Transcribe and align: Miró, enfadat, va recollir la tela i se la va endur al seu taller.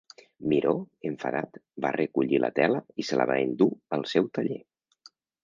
Miró, 0.51 0.71
enfadat, 1.09 1.59
va 1.85 1.91
recollir 1.97 2.39
la 2.47 2.49
tela 2.61 2.81
i 3.03 3.07
se 3.11 3.21
la 3.21 3.29
va 3.33 3.37
endur 3.45 3.69
al 4.01 4.09
seu 4.15 4.33
taller. 4.41 4.61